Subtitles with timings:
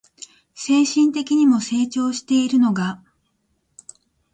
[0.55, 3.03] 精神的にも成長しているのが